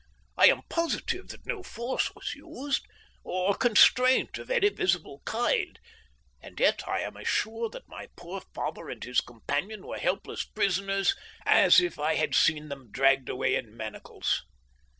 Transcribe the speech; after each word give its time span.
I 0.35 0.47
am 0.47 0.63
positive 0.67 1.27
that 1.27 1.45
no 1.45 1.61
force 1.61 2.11
was 2.15 2.33
used, 2.33 2.87
or 3.23 3.53
constraint 3.53 4.35
of 4.39 4.49
any 4.49 4.69
visible 4.69 5.21
kind, 5.25 5.79
and 6.41 6.59
yet 6.59 6.81
I 6.87 7.01
am 7.01 7.15
as 7.17 7.27
sure 7.27 7.69
that 7.69 7.87
my 7.87 8.07
poor 8.15 8.41
father 8.55 8.89
and 8.89 9.03
his 9.03 9.21
companion 9.21 9.85
were 9.85 9.99
helpless 9.99 10.43
prisoners 10.43 11.15
as 11.45 11.79
if 11.79 11.99
I 11.99 12.15
had 12.15 12.33
seen 12.33 12.67
them 12.69 12.89
dragged 12.89 13.29
away 13.29 13.53
in 13.53 13.77
manacles. 13.77 14.43